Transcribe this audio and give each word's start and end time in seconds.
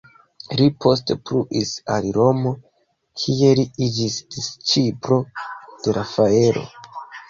Li 0.61 0.69
poste 0.85 1.17
pluis 1.29 1.75
al 1.97 2.09
Romo, 2.17 2.55
kie 3.23 3.55
li 3.63 3.69
iĝis 3.91 4.19
disĉiplo 4.35 5.23
de 5.81 6.01
Rafaelo. 6.03 6.71